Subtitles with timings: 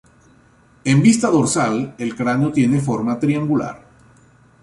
[0.83, 3.83] En vista dorsal, el cráneo tiene forma triangular.